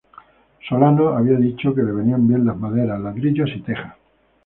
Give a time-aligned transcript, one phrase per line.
[0.67, 3.93] Solano había dicho que le venían bien las maderas, ladrillos y tejas.